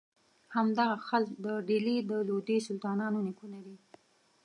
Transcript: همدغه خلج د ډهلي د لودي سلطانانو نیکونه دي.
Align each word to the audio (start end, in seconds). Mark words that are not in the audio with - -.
همدغه 0.55 0.95
خلج 1.07 1.27
د 1.43 1.47
ډهلي 1.67 1.97
د 2.09 2.11
لودي 2.27 2.57
سلطانانو 2.67 3.19
نیکونه 3.27 3.59
دي. 3.65 3.75